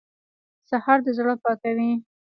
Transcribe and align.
سهار 0.69 0.97
د 1.05 1.07
زړه 1.17 1.33
پاکوي. 1.43 1.91